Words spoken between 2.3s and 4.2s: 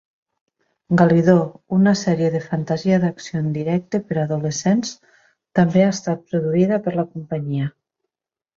de fantasia d'acció en directe per